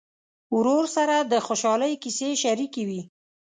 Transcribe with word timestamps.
ورور 0.55 0.85
سره 0.95 1.15
د 1.31 1.33
خوشحالۍ 1.45 1.93
کیسې 2.03 2.29
شريکې 2.43 2.83
وي. 2.89 3.01